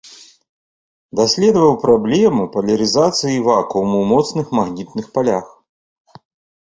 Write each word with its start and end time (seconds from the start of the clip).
Даследаваў 1.19 1.75
праблему 1.83 2.43
палярызацыі 2.57 3.33
і 3.37 3.43
вакууму 3.51 3.95
ў 4.01 4.05
моцных 4.13 4.45
магнітных 4.61 5.05
палях. 5.19 5.47